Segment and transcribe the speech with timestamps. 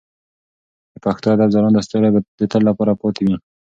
[0.91, 3.37] د پښتو ادب ځلانده ستوري به د تل لپاره پاتې وي.